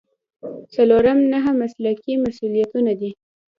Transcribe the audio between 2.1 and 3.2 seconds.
مسؤلیتونه دي.